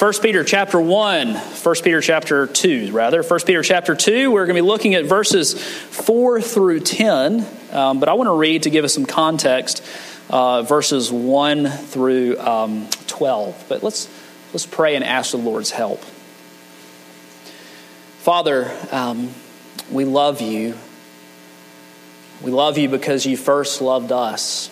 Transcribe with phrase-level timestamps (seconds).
[0.00, 3.22] 1 Peter chapter 1, 1 Peter chapter 2, rather.
[3.22, 8.00] 1 Peter chapter 2, we're going to be looking at verses 4 through 10, um,
[8.00, 9.84] but I want to read to give us some context
[10.30, 13.66] uh, verses 1 through um, 12.
[13.68, 14.08] But let's,
[14.54, 16.00] let's pray and ask the Lord's help.
[18.20, 19.34] Father, um,
[19.90, 20.78] we love you.
[22.40, 24.70] We love you because you first loved us.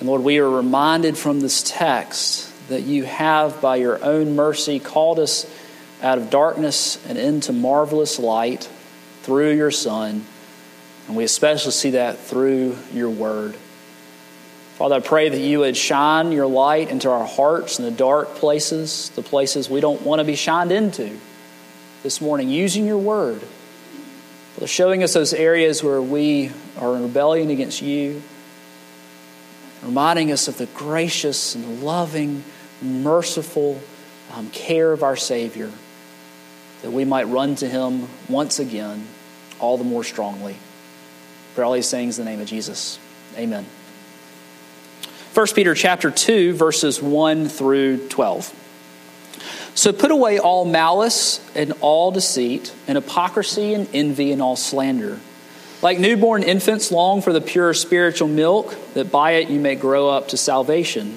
[0.00, 4.80] And Lord, we are reminded from this text that you have, by your own mercy,
[4.80, 5.48] called us
[6.02, 8.68] out of darkness and into marvelous light
[9.22, 10.24] through your Son.
[11.06, 13.56] And we especially see that through your word.
[14.76, 18.36] Father, I pray that you would shine your light into our hearts in the dark
[18.36, 21.18] places, the places we don't want to be shined into
[22.02, 23.42] this morning, using your word.
[24.54, 28.22] Father, showing us those areas where we are in rebellion against you,
[29.82, 32.42] reminding us of the gracious and loving
[32.82, 33.80] merciful
[34.32, 35.70] um, care of our Savior,
[36.82, 39.06] that we might run to Him once again,
[39.58, 40.56] all the more strongly.
[41.54, 42.98] For all these things in the name of Jesus.
[43.36, 43.66] Amen.
[45.34, 48.56] 1 Peter chapter 2, verses 1 through 12.
[49.74, 55.20] So put away all malice and all deceit, and hypocrisy and envy and all slander.
[55.82, 60.08] Like newborn infants, long for the pure spiritual milk, that by it you may grow
[60.08, 61.16] up to salvation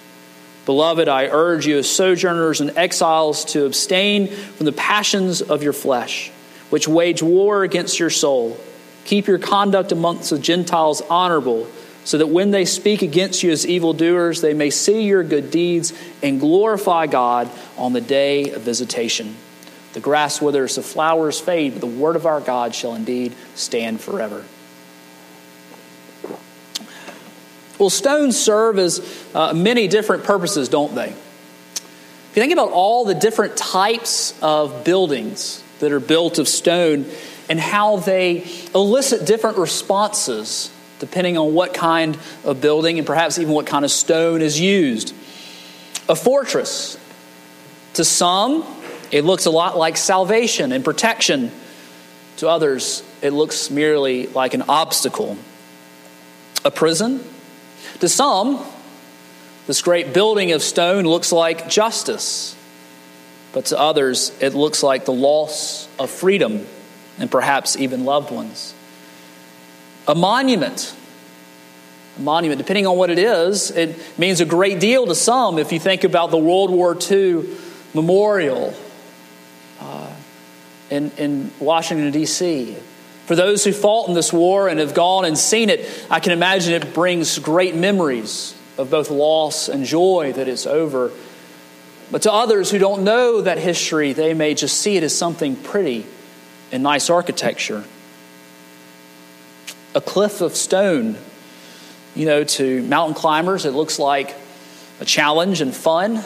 [0.65, 5.73] Beloved, I urge you as sojourners and exiles to abstain from the passions of your
[5.73, 6.31] flesh,
[6.69, 8.57] which wage war against your soul.
[9.05, 11.67] Keep your conduct amongst the Gentiles honorable,
[12.03, 15.93] so that when they speak against you as evildoers, they may see your good deeds
[16.21, 19.35] and glorify God on the day of visitation.
[19.93, 23.99] The grass withers, the flowers fade, but the word of our God shall indeed stand
[23.99, 24.45] forever.
[27.81, 29.01] Well, stones serve as
[29.33, 31.07] uh, many different purposes, don't they?
[31.07, 37.07] If you think about all the different types of buildings that are built of stone,
[37.49, 43.51] and how they elicit different responses depending on what kind of building and perhaps even
[43.51, 45.15] what kind of stone is used.
[46.07, 46.99] A fortress,
[47.95, 48.63] to some,
[49.09, 51.49] it looks a lot like salvation and protection.
[52.37, 55.35] To others, it looks merely like an obstacle.
[56.63, 57.23] A prison,
[57.99, 58.63] to some,
[59.67, 62.55] this great building of stone looks like justice.
[63.53, 66.65] But to others, it looks like the loss of freedom
[67.19, 68.73] and perhaps even loved ones.
[70.07, 70.95] A monument.
[72.17, 75.71] A monument, depending on what it is, it means a great deal to some if
[75.71, 77.45] you think about the World War II
[77.93, 78.73] memorial
[79.79, 80.13] uh,
[80.89, 82.77] in, in Washington, D.C.
[83.31, 86.33] For those who fought in this war and have gone and seen it, I can
[86.33, 91.13] imagine it brings great memories of both loss and joy that it's over.
[92.11, 95.55] But to others who don't know that history, they may just see it as something
[95.55, 96.05] pretty
[96.73, 97.85] and nice architecture.
[99.95, 101.15] A cliff of stone,
[102.13, 104.35] you know, to mountain climbers, it looks like
[104.99, 106.21] a challenge and fun.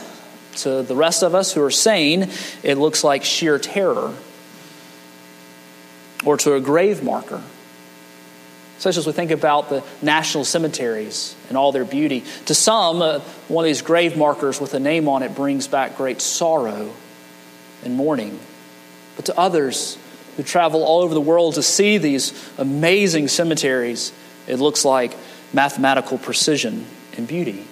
[0.56, 2.32] To the rest of us who are sane,
[2.64, 4.12] it looks like sheer terror.
[6.24, 7.42] Or to a grave marker,
[8.78, 12.24] such as we think about the national cemeteries and all their beauty.
[12.46, 15.98] To some, uh, one of these grave markers with a name on it brings back
[15.98, 16.92] great sorrow
[17.84, 18.40] and mourning.
[19.16, 19.98] But to others,
[20.38, 24.12] who travel all over the world to see these amazing cemeteries,
[24.48, 25.16] it looks like
[25.54, 26.86] mathematical precision
[27.16, 27.66] and beauty.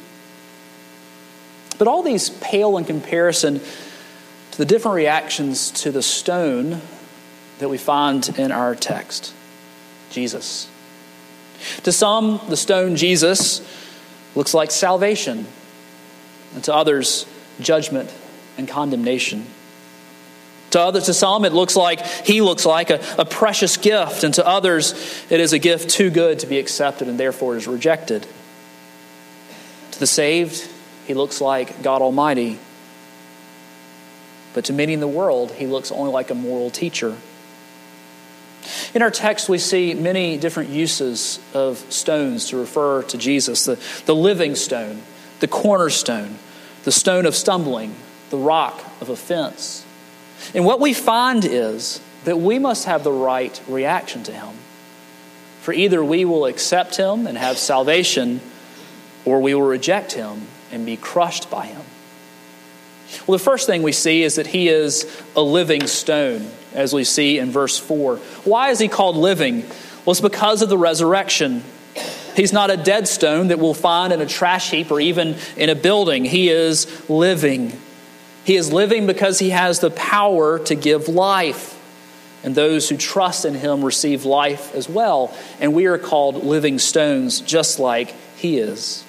[1.78, 3.60] But all these pale in comparison
[4.52, 6.82] to the different reactions to the stone
[7.64, 9.34] that we find in our text
[10.12, 10.68] Jesus.
[11.84, 13.66] To some, the stone Jesus
[14.36, 15.48] looks like salvation,
[16.56, 17.26] and to others,
[17.62, 18.14] judgment
[18.58, 19.46] and condemnation.
[20.72, 24.34] To others, to some, it looks like he looks like a, a precious gift, and
[24.34, 24.94] to others,
[25.30, 28.28] it is a gift too good to be accepted and therefore is rejected.
[29.92, 30.70] To the saved,
[31.08, 32.60] he looks like God Almighty.
[34.54, 37.16] But to many in the world, he looks only like a moral teacher.
[38.94, 43.80] In our text, we see many different uses of stones to refer to Jesus the,
[44.06, 45.02] the living stone,
[45.40, 46.38] the cornerstone,
[46.84, 47.96] the stone of stumbling,
[48.30, 49.86] the rock of offense.
[50.54, 54.56] And what we find is that we must have the right reaction to him.
[55.62, 58.42] For either we will accept him and have salvation,
[59.26, 61.82] or we will reject him and be crushed by him.
[63.26, 65.06] Well, the first thing we see is that he is
[65.36, 68.18] a living stone, as we see in verse 4.
[68.46, 69.62] Why is he called living?
[70.06, 71.64] Well, it's because of the resurrection.
[72.36, 75.70] He's not a dead stone that we'll find in a trash heap or even in
[75.70, 76.26] a building.
[76.26, 77.80] He is living.
[78.44, 81.80] He is living because he has the power to give life.
[82.44, 85.34] And those who trust in him receive life as well.
[85.62, 89.04] And we are called living stones, just like he is.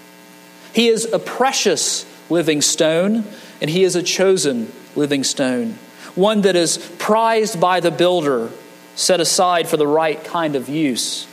[0.72, 3.24] He is a precious living stone
[3.60, 5.78] and he is a chosen living stone,
[6.14, 8.50] one that is prized by the builder,
[8.94, 11.26] set aside for the right kind of use,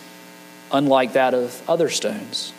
[0.72, 2.54] unlike that of other stones.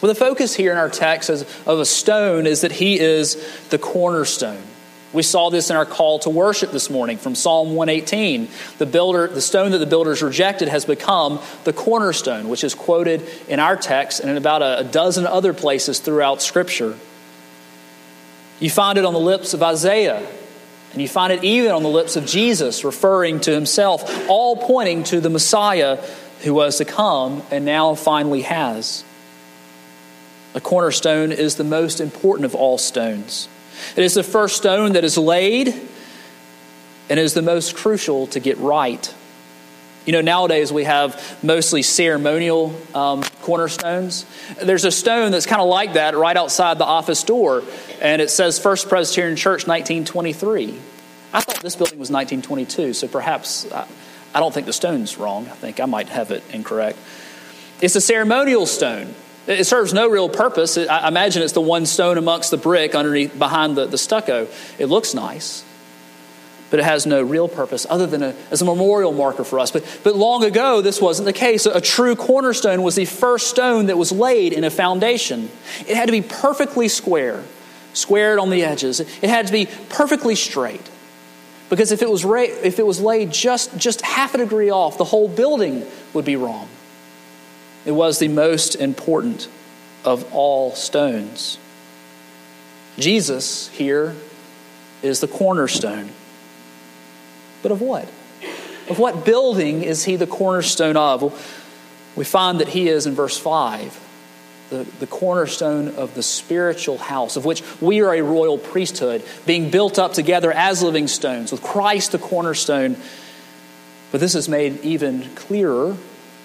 [0.00, 3.78] Well, the focus here in our text of a stone is that he is the
[3.78, 4.62] cornerstone.
[5.14, 8.48] We saw this in our call to worship this morning from Psalm 118.
[8.78, 13.22] The builder, the stone that the builders rejected has become the cornerstone, which is quoted
[13.48, 16.98] in our text and in about a dozen other places throughout Scripture.
[18.58, 20.26] You find it on the lips of Isaiah,
[20.94, 25.02] and you find it even on the lips of Jesus, referring to himself, all pointing
[25.04, 25.96] to the Messiah
[26.42, 29.02] who was to come and now finally has.
[30.54, 33.48] A cornerstone is the most important of all stones.
[33.96, 35.74] It is the first stone that is laid
[37.10, 39.12] and is the most crucial to get right.
[40.06, 44.26] You know, nowadays we have mostly ceremonial um, cornerstones.
[44.62, 47.62] There's a stone that's kind of like that right outside the office door,
[48.02, 50.78] and it says First Presbyterian Church 1923.
[51.32, 53.86] I thought this building was 1922, so perhaps I,
[54.34, 55.46] I don't think the stone's wrong.
[55.48, 56.98] I think I might have it incorrect.
[57.80, 59.14] It's a ceremonial stone.
[59.46, 60.76] It serves no real purpose.
[60.76, 64.48] I imagine it's the one stone amongst the brick underneath behind the, the stucco.
[64.78, 65.64] It looks nice
[66.74, 69.70] but it has no real purpose other than a, as a memorial marker for us.
[69.70, 71.66] But, but long ago, this wasn't the case.
[71.66, 75.50] A, true cornerstone was the first stone that was laid in a foundation.
[75.86, 77.44] It had to be perfectly square,
[77.92, 78.98] squared on the edges.
[78.98, 80.82] It had to be perfectly straight.
[81.70, 84.98] Because if it was, ra- if it was laid just, just half a degree off,
[84.98, 86.68] the whole building would be wrong.
[87.84, 89.46] It was the most important
[90.04, 91.56] of all stones.
[92.98, 94.16] Jesus here
[95.04, 96.10] is the cornerstone.
[97.64, 98.04] But of what?
[98.90, 101.32] Of what building is he the cornerstone of?
[102.14, 104.02] We find that he is in verse 5
[104.68, 109.70] the, the cornerstone of the spiritual house, of which we are a royal priesthood, being
[109.70, 112.96] built up together as living stones, with Christ the cornerstone.
[114.12, 115.96] But this is made even clearer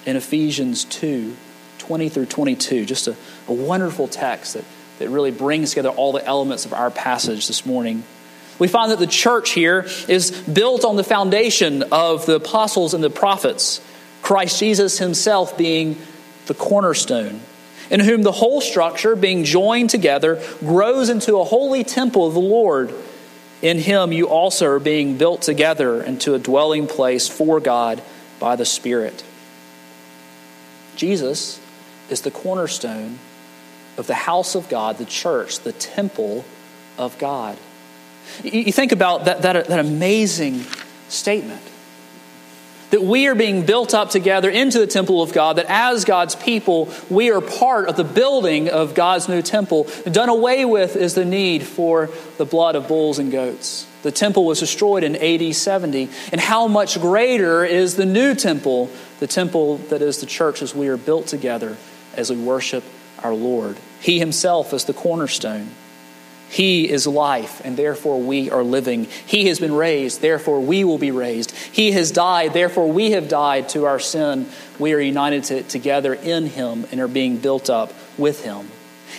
[0.06, 1.36] in Ephesians 2
[1.78, 2.86] 20 through 22.
[2.86, 3.16] Just a,
[3.46, 4.64] a wonderful text that,
[4.98, 8.04] that really brings together all the elements of our passage this morning.
[8.60, 13.02] We find that the church here is built on the foundation of the apostles and
[13.02, 13.80] the prophets,
[14.22, 15.96] Christ Jesus himself being
[16.44, 17.40] the cornerstone,
[17.90, 22.40] in whom the whole structure, being joined together, grows into a holy temple of the
[22.40, 22.94] Lord.
[23.62, 28.02] In him you also are being built together into a dwelling place for God
[28.38, 29.24] by the Spirit.
[30.96, 31.58] Jesus
[32.10, 33.18] is the cornerstone
[33.96, 36.44] of the house of God, the church, the temple
[36.98, 37.56] of God.
[38.42, 40.64] You think about that, that, that amazing
[41.08, 41.62] statement
[42.90, 46.34] that we are being built up together into the temple of God, that as God's
[46.34, 49.88] people, we are part of the building of God's new temple.
[50.10, 53.86] Done away with is the need for the blood of bulls and goats.
[54.02, 56.08] The temple was destroyed in AD 70.
[56.32, 60.74] And how much greater is the new temple, the temple that is the church as
[60.74, 61.76] we are built together
[62.14, 62.82] as we worship
[63.22, 63.78] our Lord?
[64.00, 65.70] He himself is the cornerstone.
[66.50, 69.04] He is life, and therefore we are living.
[69.04, 71.52] He has been raised, therefore we will be raised.
[71.52, 74.48] He has died, therefore we have died to our sin.
[74.76, 78.68] We are united to, together in Him and are being built up with Him.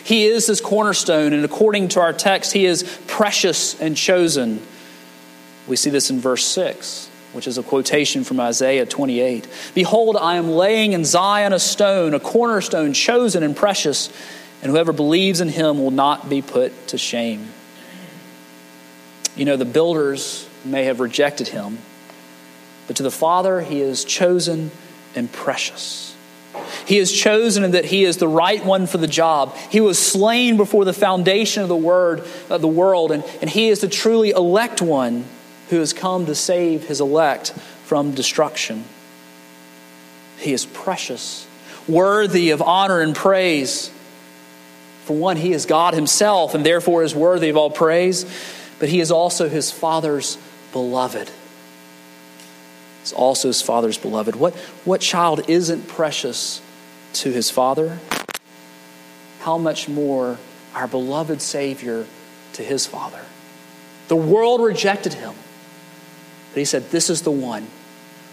[0.03, 4.61] He is this cornerstone, and according to our text, he is precious and chosen.
[5.67, 9.47] We see this in verse 6, which is a quotation from Isaiah 28.
[9.73, 14.11] Behold, I am laying in Zion a stone, a cornerstone chosen and precious,
[14.61, 17.49] and whoever believes in him will not be put to shame.
[19.35, 21.79] You know, the builders may have rejected him,
[22.87, 24.71] but to the Father, he is chosen
[25.15, 26.15] and precious.
[26.85, 29.55] He is chosen in that he is the right one for the job.
[29.69, 33.69] He was slain before the foundation of the word of the world, and, and he
[33.69, 35.25] is the truly elect one
[35.69, 37.51] who has come to save his elect
[37.85, 38.83] from destruction.
[40.37, 41.47] He is precious,
[41.87, 43.91] worthy of honor and praise.
[45.11, 48.23] For one, he is God himself and therefore is worthy of all praise,
[48.79, 50.37] but he is also his Father's
[50.71, 51.29] beloved.
[53.01, 54.37] He's also his Father's beloved.
[54.37, 56.61] What, what child isn't precious
[57.15, 57.99] to his Father?
[59.41, 60.37] How much more
[60.73, 62.05] our beloved Savior
[62.53, 63.25] to his Father?
[64.07, 65.33] The world rejected him.
[66.53, 67.67] But he said, This is the one.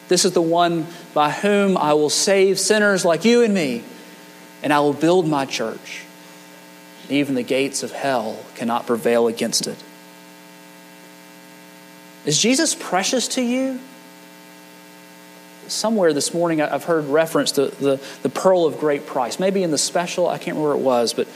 [0.07, 3.83] This is the one by whom I will save sinners like you and me,
[4.63, 6.05] and I will build my church.
[7.09, 9.77] Even the gates of hell cannot prevail against it.
[12.27, 13.81] Is Jesus precious to you?
[15.69, 19.39] Somewhere this morning I've heard reference to the, the pearl of great price.
[19.39, 21.29] Maybe in the special, I can't remember where it was, but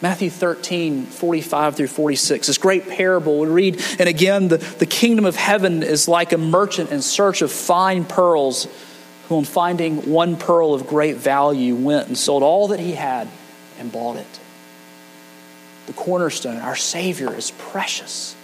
[0.00, 3.38] Matthew 13, 45 through 46, this great parable.
[3.38, 7.42] We read, and again, the, the kingdom of heaven is like a merchant in search
[7.42, 8.66] of fine pearls,
[9.28, 13.28] who, on finding one pearl of great value, went and sold all that he had
[13.78, 14.40] and bought it.
[15.86, 18.34] The cornerstone, our Savior, is precious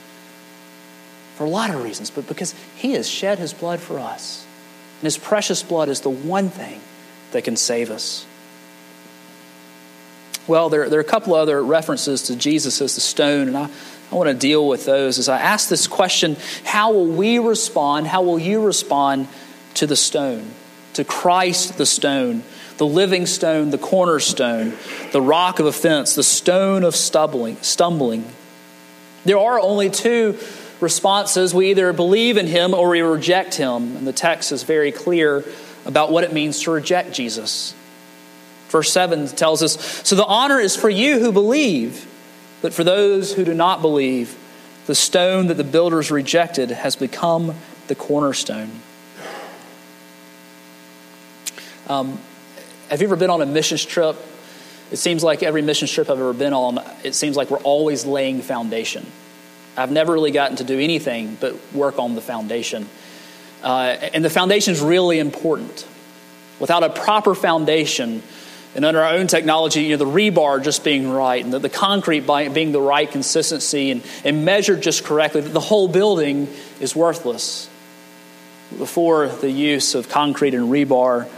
[1.36, 4.44] for a lot of reasons, but because he has shed his blood for us.
[5.00, 6.82] And his precious blood is the one thing
[7.32, 8.26] that can save us.
[10.46, 13.70] Well, there, there are a couple other references to Jesus as the stone, and I,
[14.10, 18.06] I want to deal with those as I ask this question how will we respond?
[18.06, 19.28] How will you respond
[19.74, 20.50] to the stone,
[20.94, 22.42] to Christ the stone,
[22.80, 24.72] the living stone, the cornerstone,
[25.12, 27.58] the rock of offense, the stone of stumbling?
[27.60, 28.24] stumbling?
[29.26, 30.38] There are only two
[30.80, 31.52] responses.
[31.52, 35.44] We either believe in him or we reject him, and the text is very clear
[35.84, 37.74] about what it means to reject Jesus.
[38.70, 42.06] Verse 7 tells us So the honor is for you who believe,
[42.62, 44.38] but for those who do not believe,
[44.86, 47.56] the stone that the builders rejected has become
[47.88, 48.70] the cornerstone.
[51.86, 52.18] Um,
[52.90, 54.16] have you ever been on a missions trip?
[54.90, 58.04] It seems like every missions trip I've ever been on, it seems like we're always
[58.04, 59.06] laying foundation.
[59.76, 62.88] I've never really gotten to do anything but work on the foundation.
[63.62, 65.86] Uh, and the foundation is really important.
[66.58, 68.22] Without a proper foundation,
[68.74, 71.68] and under our own technology, you know, the rebar just being right and the, the
[71.68, 76.48] concrete being the right consistency and, and measured just correctly, the whole building
[76.80, 77.68] is worthless.
[78.76, 81.28] Before the use of concrete and rebar,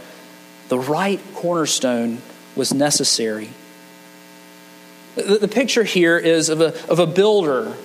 [0.69, 2.21] the right cornerstone
[2.55, 3.49] was necessary.
[5.15, 7.75] The, the picture here is of a, of a builder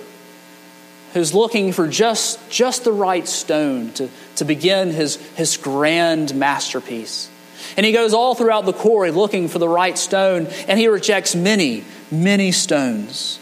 [1.13, 7.29] who's looking for just, just the right stone to, to begin his, his grand masterpiece.
[7.75, 11.35] And he goes all throughout the quarry looking for the right stone, and he rejects
[11.35, 13.39] many, many stones.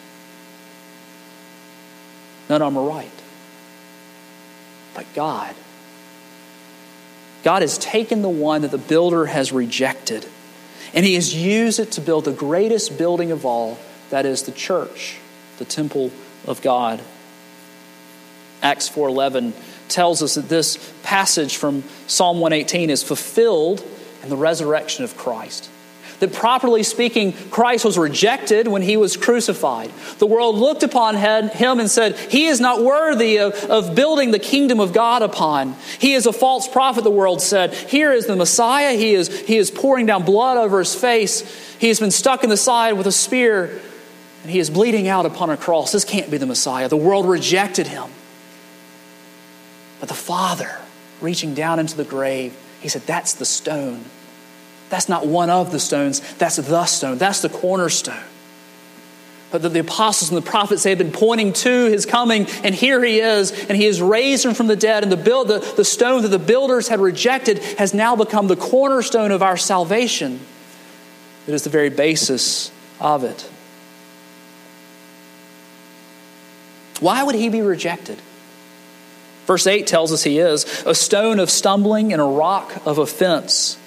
[2.49, 3.11] None of them are right.
[4.93, 5.53] But God,
[7.43, 10.25] God has taken the one that the builder has rejected,
[10.93, 13.77] and he has used it to build the greatest building of all
[14.09, 15.17] that is the church,
[15.57, 16.11] the temple
[16.45, 17.01] of God.
[18.61, 19.53] Acts 4:11
[19.87, 23.83] tells us that this passage from Psalm 118 is fulfilled
[24.23, 25.69] in the resurrection of Christ.
[26.19, 29.91] That properly speaking, Christ was rejected when he was crucified.
[30.17, 34.39] The world looked upon him and said, He is not worthy of, of building the
[34.39, 35.75] kingdom of God upon.
[35.99, 37.71] He is a false prophet, the world said.
[37.73, 38.93] Here is the Messiah.
[38.93, 41.77] He is, he is pouring down blood over his face.
[41.77, 43.79] He has been stuck in the side with a spear,
[44.41, 45.91] and he is bleeding out upon a cross.
[45.91, 46.89] This can't be the Messiah.
[46.89, 48.09] The world rejected him.
[49.99, 50.79] But the Father,
[51.21, 54.03] reaching down into the grave, he said, That's the stone.
[54.89, 57.17] That's not one of the stones, that's the stone.
[57.17, 58.23] That's the cornerstone.
[59.51, 62.75] But the, the apostles and the prophets they had been pointing to his coming, and
[62.75, 65.59] here he is, and he has raised him from the dead, and the, build, the,
[65.77, 70.39] the stone that the builders had rejected has now become the cornerstone of our salvation.
[71.47, 73.49] It is the very basis of it.
[76.99, 78.19] Why would he be rejected?
[79.45, 83.77] Verse 8 tells us he is a stone of stumbling and a rock of offense.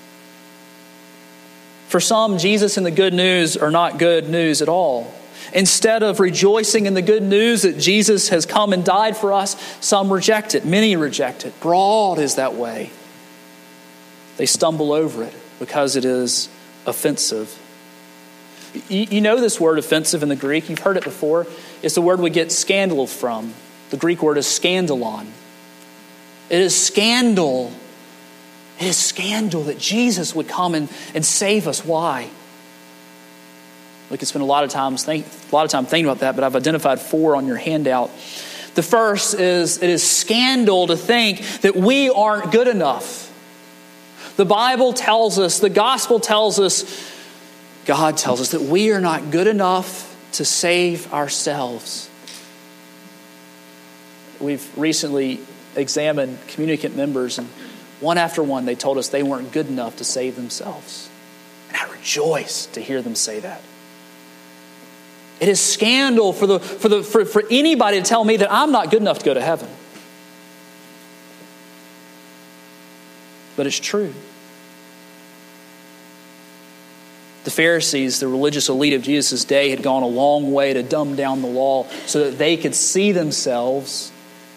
[1.91, 5.13] For some, Jesus and the good news are not good news at all.
[5.53, 9.57] Instead of rejoicing in the good news that Jesus has come and died for us,
[9.85, 10.65] some reject it.
[10.65, 11.61] Many reject it.
[11.61, 12.93] Broad is that way.
[14.37, 16.49] They stumble over it because it is
[16.87, 17.59] offensive.
[18.89, 21.49] You know this word offensive in the Greek, you've heard it before.
[21.83, 23.53] It's the word we get scandal from.
[23.91, 25.27] The Greek word is scandalon.
[26.51, 27.73] It is scandal.
[28.81, 31.85] It is scandal that Jesus would come and, and save us.
[31.85, 32.31] Why?
[34.11, 36.35] We could spend a lot of times think, a lot of time thinking about that,
[36.35, 38.11] but I've identified four on your handout.
[38.75, 43.27] The first is it is scandal to think that we aren't good enough.
[44.37, 47.09] The Bible tells us, the gospel tells us,
[47.85, 52.09] God tells us that we are not good enough to save ourselves.
[54.41, 55.41] We've recently
[55.77, 57.49] examined communicant members, and
[58.01, 61.09] one after one, they told us they weren't good enough to save themselves.
[61.69, 63.61] And I rejoice to hear them say that.
[65.41, 68.73] It is scandal for, the, for, the, for, for anybody to tell me that I'm
[68.73, 69.69] not good enough to go to heaven.
[73.57, 74.13] But it's true.
[77.45, 81.17] The Pharisees, the religious elite of Jesus' day, had gone a long way to dumb
[81.17, 84.13] down the law so that they could see themselves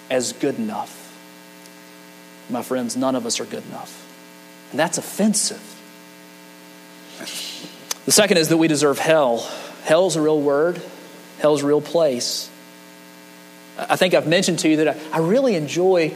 [0.10, 1.03] as good enough.
[2.50, 4.00] My friends, none of us are good enough.
[4.72, 5.62] And that's offensive.
[8.06, 9.40] The second is that we deserve hell.
[9.84, 10.82] Hell's a real word,
[11.40, 12.50] hell's a real place.
[13.78, 16.14] I think I've mentioned to you that I really enjoy,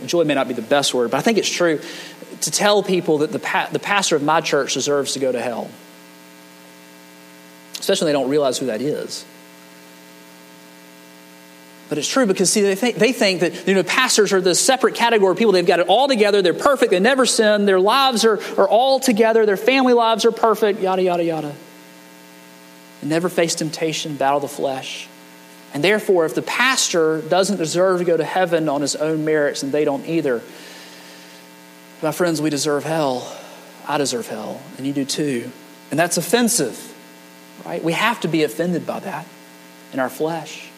[0.00, 1.80] enjoy may not be the best word, but I think it's true
[2.42, 5.40] to tell people that the, pa- the pastor of my church deserves to go to
[5.40, 5.70] hell.
[7.78, 9.24] Especially when they don't realize who that is.
[11.92, 14.58] But it's true because, see, they think, they think that you know, pastors are this
[14.58, 15.52] separate category of people.
[15.52, 16.40] They've got it all together.
[16.40, 16.90] They're perfect.
[16.90, 17.66] They never sin.
[17.66, 19.44] Their lives are, are all together.
[19.44, 21.54] Their family lives are perfect, yada, yada, yada
[23.02, 25.08] and never face temptation, battle the flesh.
[25.74, 29.62] And therefore, if the pastor doesn't deserve to go to heaven on his own merits,
[29.62, 30.40] and they don't either,
[32.00, 33.36] my friends, we deserve hell.
[33.86, 35.50] I deserve hell, and you do too.
[35.90, 36.94] And that's offensive,
[37.66, 37.82] right?
[37.82, 39.26] We have to be offended by that
[39.92, 40.68] in our flesh.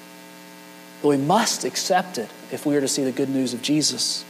[1.05, 4.25] But we must accept it if we are to see the good news of Jesus.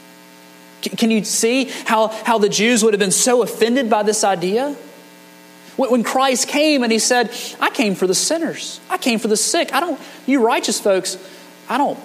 [0.82, 4.74] Can you see how, how the Jews would have been so offended by this idea?
[5.76, 8.80] When Christ came and he said, I came for the sinners.
[8.90, 9.72] I came for the sick.
[9.72, 11.16] I don't, you righteous folks,
[11.68, 11.96] I don't,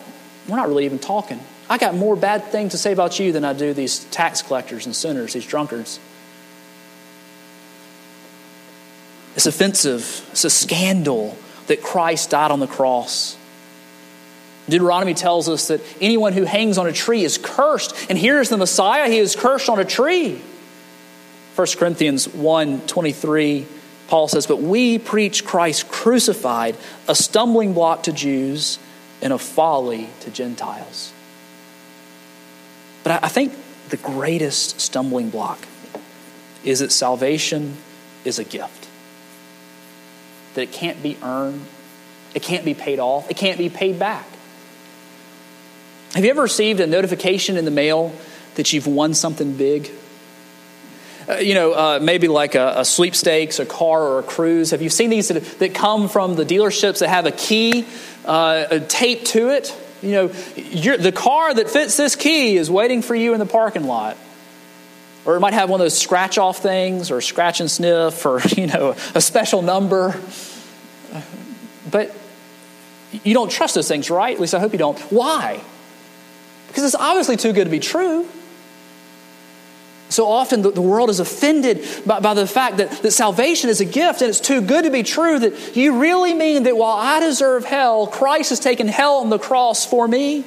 [0.48, 1.40] we're not really even talking.
[1.68, 4.86] I got more bad things to say about you than I do these tax collectors
[4.86, 6.00] and sinners, these drunkards.
[9.36, 10.28] It's offensive.
[10.30, 13.36] It's a scandal that Christ died on the cross.
[14.72, 17.96] Deuteronomy tells us that anyone who hangs on a tree is cursed.
[18.10, 20.42] And here's the Messiah, he is cursed on a tree.
[21.56, 23.68] 1 Corinthians 1 23,
[24.08, 26.78] Paul says, But we preach Christ crucified,
[27.08, 28.80] a stumbling block to Jews
[29.22, 31.12] and a folly to Gentiles.
[33.04, 33.54] But I think
[33.90, 35.60] the greatest stumbling block
[36.64, 37.78] is that salvation
[38.26, 38.88] is a gift,
[40.54, 41.66] that it can't be earned,
[42.34, 44.26] it can't be paid off, it can't be paid back.
[46.16, 48.14] Have you ever received a notification in the mail
[48.56, 49.92] that you've won something big?
[51.30, 54.72] Uh, you know, uh, maybe like a, a, sweepstakes, a car, or a cruise.
[54.72, 57.86] Have you seen these that, that come from the dealerships that have a key
[58.26, 59.76] uh, taped to it?
[60.02, 63.84] You know, the car that fits this key is waiting for you in the parking
[63.84, 64.18] lot.
[65.26, 68.42] Or it might have one of those scratch off things, or scratch and sniff, or,
[68.58, 70.20] you know, a special number.
[71.92, 72.16] But
[73.12, 74.34] you don't trust those things, right?
[74.34, 75.00] At least I hope you don't.
[75.12, 75.62] Why?
[76.70, 78.28] Because it's obviously too good to be true.
[80.10, 83.86] So often the, world is offended by, by the fact that, that salvation is a
[83.86, 87.20] gift and it's too good to be true that you really mean that while I
[87.20, 90.44] deserve hell, Christ has taken hell on the cross for me?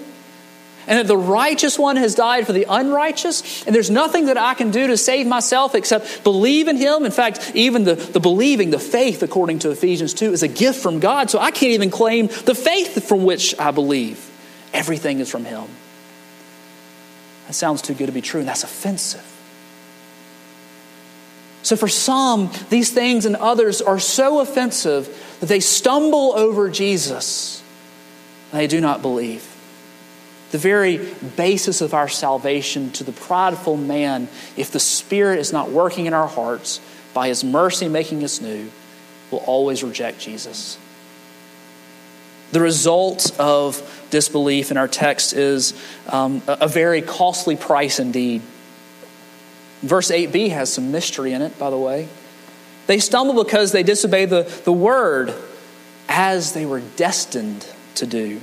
[0.88, 4.54] And that the righteous one has died for the unrighteous, and there's nothing that I
[4.54, 7.04] can do to save myself except believe in him.
[7.04, 10.82] In fact, even the, the believing, the faith, according to Ephesians 2, is a gift
[10.82, 14.28] from God, so I can't even claim the faith from which I believe.
[14.72, 15.68] Everything is from him.
[17.52, 19.22] That sounds too good to be true, and that's offensive.
[21.62, 27.62] So, for some, these things and others are so offensive that they stumble over Jesus
[28.50, 29.46] and they do not believe.
[30.52, 30.96] The very
[31.36, 36.14] basis of our salvation to the prideful man, if the Spirit is not working in
[36.14, 36.80] our hearts
[37.12, 38.70] by His mercy making us new,
[39.30, 40.78] will always reject Jesus.
[42.52, 45.74] The result of disbelief in our text is
[46.06, 48.42] um, a very costly price indeed.
[49.80, 52.08] Verse 8b has some mystery in it, by the way.
[52.86, 55.34] They stumble because they disobey the, the word
[56.08, 58.40] as they were destined to do.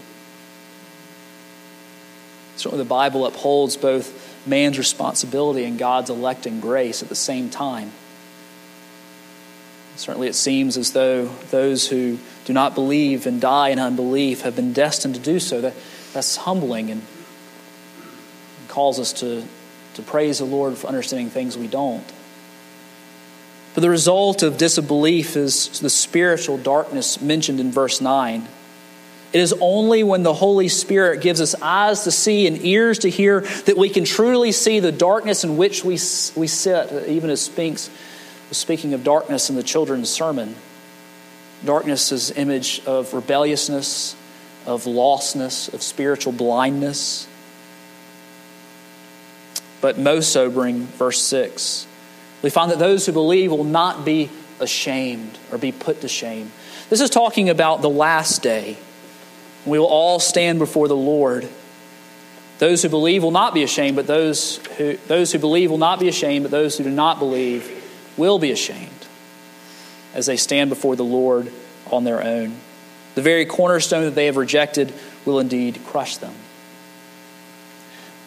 [2.58, 7.92] Certainly, the Bible upholds both man's responsibility and God's electing grace at the same time.
[9.96, 12.18] Certainly, it seems as though those who
[12.50, 15.62] do not believe and die in unbelief have been destined to do so.
[15.62, 15.76] That,
[16.14, 17.06] that's humbling and
[18.68, 19.44] calls us to,
[19.94, 22.04] to praise the Lord for understanding things we don't.
[23.76, 28.48] But the result of disbelief is the spiritual darkness mentioned in verse 9.
[29.32, 33.12] It is only when the Holy Spirit gives us eyes to see and ears to
[33.12, 36.00] hear that we can truly see the darkness in which we,
[36.36, 37.92] we sit, even as Spinks
[38.50, 40.56] was speaking of darkness in the children's sermon.
[41.66, 44.16] Darkness is image of rebelliousness,
[44.66, 47.28] of lostness, of spiritual blindness.
[49.82, 51.88] But most sobering, verse 6,
[52.42, 56.52] we find that those who believe will not be ashamed or be put to shame.
[56.90, 58.78] This is talking about the last day
[59.66, 61.48] we will all stand before the Lord.
[62.60, 66.00] Those who believe will not be ashamed, but those who, those who believe will not
[66.00, 67.70] be ashamed, but those who do not believe
[68.18, 68.99] will be ashamed
[70.14, 71.52] as they stand before the Lord
[71.92, 72.56] on their own.
[73.16, 74.94] The very cornerstone that they have rejected
[75.26, 76.34] will indeed crush them.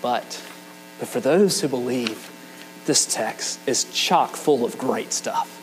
[0.01, 0.43] But,
[0.99, 2.31] but for those who believe,
[2.87, 5.59] this text is chock full of great stuff.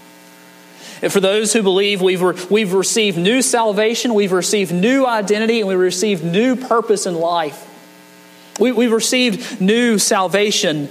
[1.01, 5.60] And for those who believe, we've, re- we've received new salvation, we've received new identity,
[5.60, 7.65] and we've received new purpose in life.
[8.60, 10.89] We, we've received new salvation.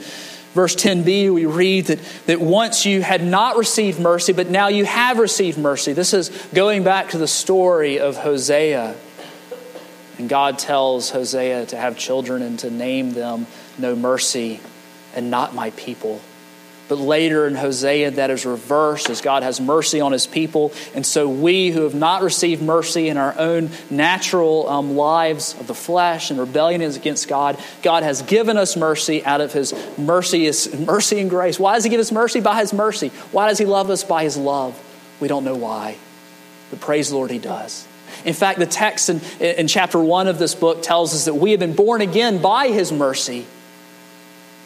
[0.59, 4.85] Verse 10b, we read that, that once you had not received mercy, but now you
[4.85, 5.93] have received mercy.
[5.93, 8.97] This is going back to the story of Hosea.
[10.19, 13.47] And God tells Hosea to have children and to name them
[13.79, 14.59] No Mercy
[15.15, 16.21] and Not My People.
[16.89, 20.73] But later in Hosea, that is reversed as God has mercy on his people.
[20.95, 25.67] And so we who have not received mercy in our own natural um, lives of
[25.67, 29.75] the flesh and rebellion is against God, God has given us mercy out of his
[29.99, 31.59] mercy, mercy and grace.
[31.59, 32.41] Why does he give us mercy?
[32.41, 33.09] By his mercy.
[33.33, 34.03] Why does he love us?
[34.03, 34.81] By his love.
[35.21, 35.99] We don't know why.
[36.71, 37.87] But praise the Lord, he does.
[38.25, 41.51] In fact, the text in, in chapter 1 of this book tells us that we
[41.51, 43.47] have been born again by his mercy.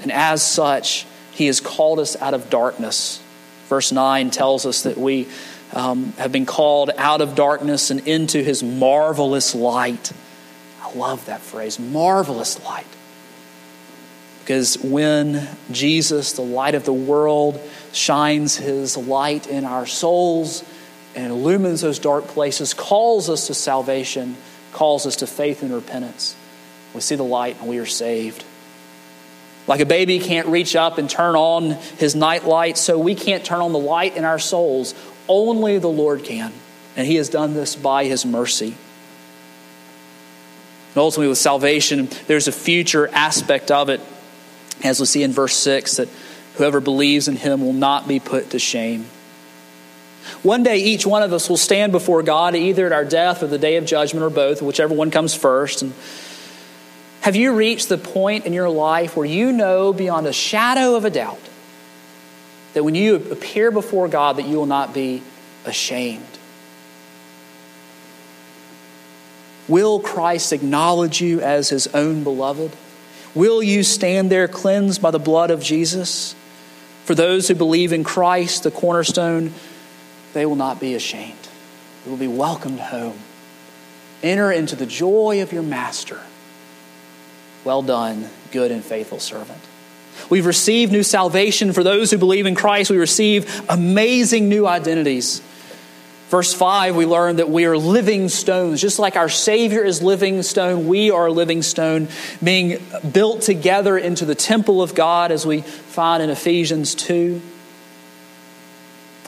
[0.02, 3.20] And as such, he has called us out of darkness.
[3.68, 5.28] Verse 9 tells us that we
[5.72, 10.12] um, have been called out of darkness and into His marvelous light.
[10.82, 12.86] I love that phrase, marvelous light.
[14.40, 17.60] Because when Jesus, the light of the world,
[17.92, 20.64] shines His light in our souls
[21.14, 24.36] and illumines those dark places, calls us to salvation,
[24.72, 26.36] calls us to faith and repentance,
[26.94, 28.44] we see the light and we are saved.
[29.66, 33.44] Like a baby can't reach up and turn on his night light, so we can't
[33.44, 34.94] turn on the light in our souls.
[35.28, 36.52] Only the Lord can.
[36.96, 38.76] And he has done this by his mercy.
[40.88, 44.00] And ultimately, with salvation, there's a future aspect of it,
[44.84, 46.08] as we see in verse 6, that
[46.56, 49.06] whoever believes in him will not be put to shame.
[50.42, 53.46] One day, each one of us will stand before God, either at our death or
[53.46, 55.82] the day of judgment, or both, whichever one comes first.
[55.82, 55.94] And
[57.22, 61.04] have you reached the point in your life where you know beyond a shadow of
[61.04, 61.38] a doubt
[62.74, 65.22] that when you appear before God that you will not be
[65.64, 66.26] ashamed?
[69.68, 72.72] Will Christ acknowledge you as his own beloved?
[73.36, 76.34] Will you stand there cleansed by the blood of Jesus?
[77.04, 79.54] For those who believe in Christ, the cornerstone,
[80.32, 81.38] they will not be ashamed.
[82.04, 83.18] They will be welcomed home.
[84.24, 86.20] Enter into the joy of your master.
[87.64, 89.60] Well done, good and faithful servant.
[90.28, 92.90] We've received new salvation for those who believe in Christ.
[92.90, 95.40] We receive amazing new identities.
[96.28, 98.80] Verse 5, we learn that we are living stones.
[98.80, 102.08] Just like our Savior is living stone, we are living stone,
[102.42, 107.42] being built together into the temple of God, as we find in Ephesians 2.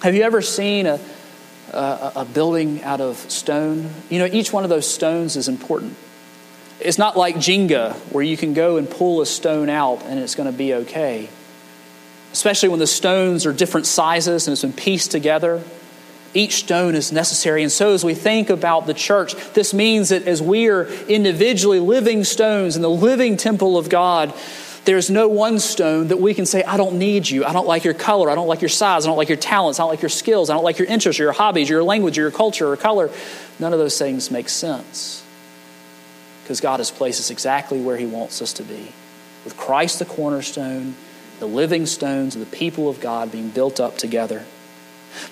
[0.00, 0.98] Have you ever seen a,
[1.72, 3.90] a, a building out of stone?
[4.08, 5.96] You know, each one of those stones is important.
[6.80, 10.34] It's not like Jenga, where you can go and pull a stone out and it's
[10.34, 11.28] going to be okay.
[12.32, 15.62] Especially when the stones are different sizes and it's been pieced together.
[16.34, 17.62] Each stone is necessary.
[17.62, 21.78] And so, as we think about the church, this means that as we are individually
[21.78, 24.34] living stones in the living temple of God,
[24.84, 27.44] there's no one stone that we can say, I don't need you.
[27.44, 28.30] I don't like your color.
[28.30, 29.06] I don't like your size.
[29.06, 29.78] I don't like your talents.
[29.78, 30.50] I don't like your skills.
[30.50, 33.10] I don't like your interests, or your hobbies, your language, or your culture, or color.
[33.60, 35.23] None of those things make sense
[36.44, 38.92] because God has placed us exactly where He wants us to be.
[39.44, 40.94] With Christ the cornerstone,
[41.40, 44.44] the living stones, and the people of God being built up together.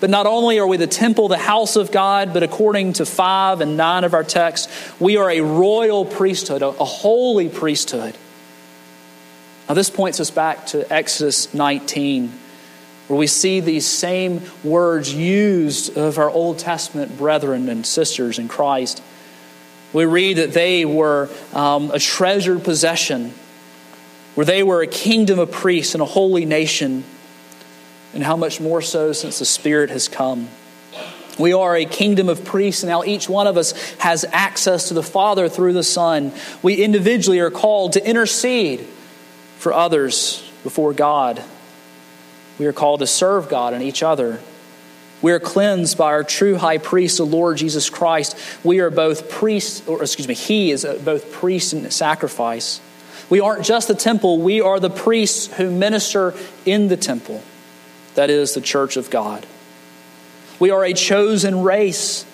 [0.01, 3.61] But not only are we the temple, the house of God, but according to 5
[3.61, 8.17] and 9 of our text, we are a royal priesthood, a, a holy priesthood.
[9.69, 12.33] Now, this points us back to Exodus 19,
[13.09, 18.49] where we see these same words used of our Old Testament brethren and sisters in
[18.49, 19.03] Christ.
[19.93, 23.35] We read that they were um, a treasured possession,
[24.35, 27.05] where they were a kingdom of priests and a holy nation
[28.15, 30.49] and how much more so since the Spirit has come.
[31.39, 34.95] We are a kingdom of priests, and now each one of us has access to
[34.95, 36.33] the Father through the Son.
[36.63, 38.87] We individually are called to intercede
[39.59, 41.43] for others before God.
[42.59, 44.41] We are called to serve God and each other.
[45.23, 48.37] We are cleansed by our true high priest, the Lord Jesus Christ.
[48.65, 52.81] We are both priests, or excuse me, He is both priest and sacrifice.
[53.31, 56.35] We aren't just the temple, we are the priests who minister
[56.67, 57.43] in the temple
[58.15, 59.47] that is, the church of God.
[60.59, 62.27] We are a chosen race.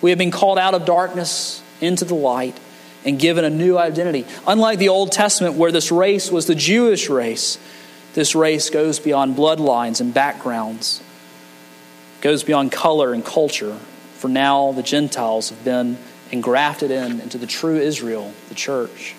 [0.00, 2.58] We have been called out of darkness into the light
[3.04, 4.26] and given a new identity.
[4.46, 7.58] Unlike the Old Testament, where this race was the Jewish race,
[8.14, 11.02] this race goes beyond bloodlines and backgrounds,
[12.24, 13.78] goes beyond color and culture.
[14.16, 15.98] For now, the Gentiles have been
[16.32, 19.14] engrafted in into the true Israel, the church.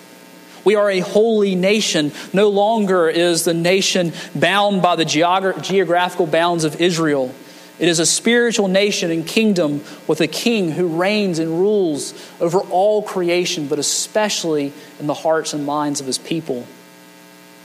[0.64, 2.10] We are a holy nation.
[2.32, 7.32] No longer is the nation bound by the geogra- geographical bounds of Israel.
[7.78, 12.58] It is a spiritual nation and kingdom with a king who reigns and rules over
[12.58, 16.66] all creation, but especially in the hearts and minds of his people.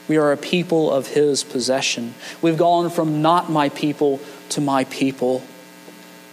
[0.08, 2.13] We are a people of his possession.
[2.41, 4.19] We've gone from not my people
[4.51, 5.43] to my people.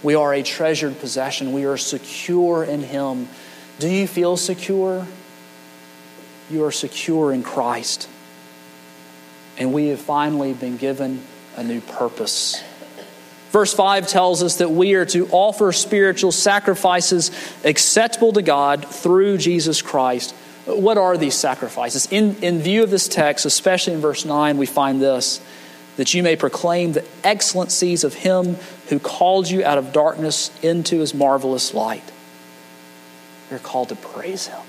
[0.03, 1.53] We are a treasured possession.
[1.53, 3.29] We are secure in him.
[3.79, 5.07] Do you feel secure?
[6.51, 8.09] you are secure in Christ.
[9.57, 11.23] And we have finally been given
[11.57, 12.63] a new purpose.
[13.51, 17.31] Verse 5 tells us that we are to offer spiritual sacrifices
[17.65, 20.35] acceptable to God through Jesus Christ.
[20.67, 22.07] What are these sacrifices?
[22.11, 25.41] In, in view of this text, especially in verse 9, we find this
[25.99, 28.55] that you may proclaim the excellencies of Him
[28.89, 32.05] who called you out of darkness into His marvelous light.
[33.51, 34.61] You're called to praise Him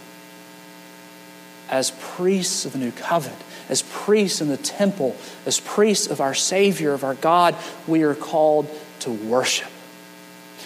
[1.69, 3.39] as priests of the new covenant,
[3.69, 5.15] as priests in the temple,
[5.45, 7.55] as priests of our Savior, of our God,
[7.87, 8.67] we are called
[9.01, 9.69] to worship.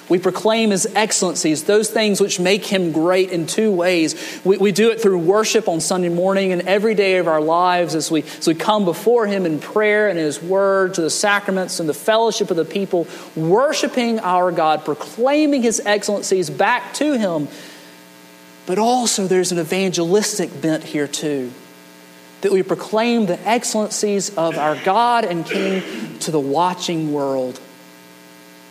[0.10, 4.42] We proclaim His excellencies, those things which make Him great in two ways.
[4.44, 7.96] We, we do it through worship on Sunday morning and every day of our lives
[7.96, 11.80] as we, as we come before Him in prayer and His Word, to the sacraments
[11.80, 17.48] and the fellowship of the people, worshiping our God, proclaiming His excellencies back to Him
[18.66, 21.52] but also, there's an evangelistic bent here, too.
[22.42, 27.60] That we proclaim the excellencies of our God and King to the watching world.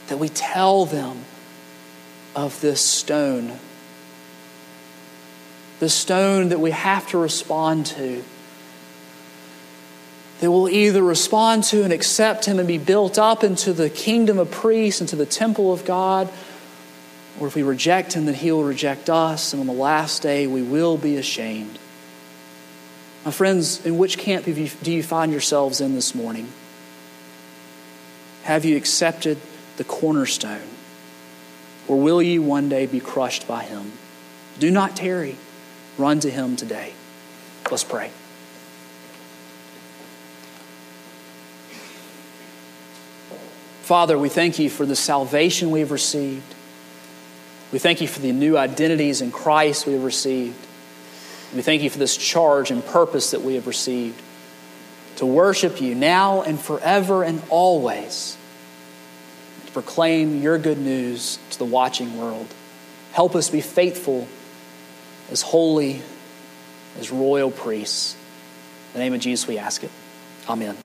[0.09, 1.25] That we tell them
[2.35, 3.59] of this stone.
[5.81, 8.23] The stone that we have to respond to.
[10.41, 14.39] That we'll either respond to and accept Him and be built up into the kingdom
[14.39, 16.31] of priests, into the temple of God
[17.41, 20.47] or if we reject him, then he will reject us, and on the last day
[20.47, 21.79] we will be ashamed.
[23.25, 26.49] My friends, in which camp do you find yourselves in this morning?
[28.43, 29.39] Have you accepted
[29.77, 30.69] the cornerstone?
[31.89, 33.93] Or will you one day be crushed by him?
[34.59, 35.37] Do not tarry.
[35.99, 36.93] Run to him today.
[37.71, 38.11] Let's pray.
[43.83, 46.55] Father, we thank you for the salvation we have received.
[47.73, 50.57] We thank you for the new identities in Christ we have received.
[51.55, 54.21] We thank you for this charge and purpose that we have received
[55.17, 58.37] to worship you now and forever and always,
[59.73, 62.47] proclaim your good news to the watching world.
[63.13, 64.27] Help us be faithful
[65.31, 66.03] as holy,
[66.99, 68.15] as royal priests.
[68.89, 69.91] In the name of Jesus, we ask it.
[70.49, 70.82] Amen.